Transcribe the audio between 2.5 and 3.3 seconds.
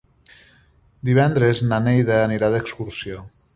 d'excursió.